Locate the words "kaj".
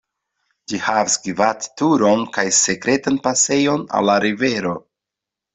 2.39-2.47